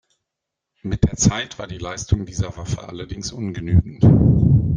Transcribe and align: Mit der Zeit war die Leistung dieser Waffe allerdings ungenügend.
Mit 0.81 1.03
der 1.03 1.15
Zeit 1.15 1.59
war 1.59 1.67
die 1.67 1.77
Leistung 1.77 2.25
dieser 2.25 2.57
Waffe 2.57 2.87
allerdings 2.89 3.31
ungenügend. 3.31 4.03